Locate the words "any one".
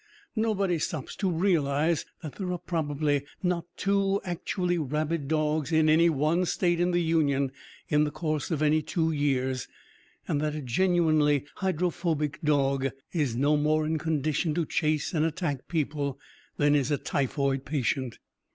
5.91-6.45